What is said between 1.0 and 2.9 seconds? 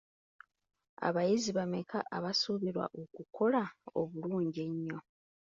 Abayizi bameka abasuubirwa